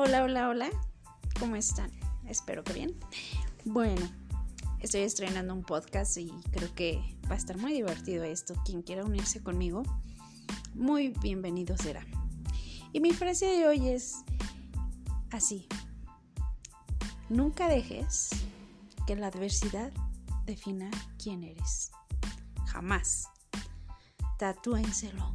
[0.00, 0.70] Hola, hola, hola.
[1.40, 1.90] ¿Cómo están?
[2.28, 2.96] Espero que bien.
[3.64, 4.08] Bueno,
[4.78, 8.54] estoy estrenando un podcast y creo que va a estar muy divertido esto.
[8.64, 9.82] Quien quiera unirse conmigo,
[10.72, 12.06] muy bienvenido será.
[12.92, 14.18] Y mi frase de hoy es
[15.32, 15.66] así.
[17.28, 18.30] Nunca dejes
[19.04, 19.90] que la adversidad
[20.46, 21.90] defina quién eres.
[22.66, 23.26] Jamás.
[24.38, 25.34] Tatúenselo.